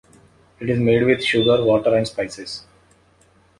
[0.59, 2.63] It is made with sugar, water and spices.